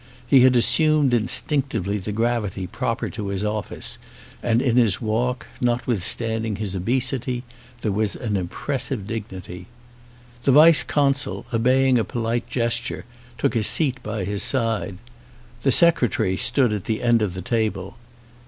[0.25, 3.99] He had assumed instinctively the gravity proper to his office
[4.41, 7.43] and in his walk, notwith standing his obesity,
[7.81, 9.67] there was an impressive dignity.
[10.41, 13.05] The vice consul, obeying a polite gesture,
[13.37, 14.97] took a seat by his side.
[15.61, 17.95] The secre tary stood at the end of the table.